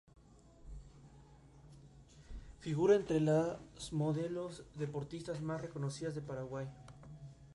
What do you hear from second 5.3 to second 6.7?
más reconocidas del Paraguay.